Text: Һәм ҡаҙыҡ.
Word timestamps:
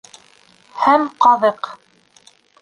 Һәм 0.85 1.05
ҡаҙыҡ. 1.27 1.71